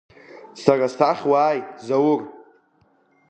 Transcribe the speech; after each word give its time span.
Сара 0.61 0.87
сахь 0.95 1.23
уааи, 1.31 1.59
Заур… 1.85 2.21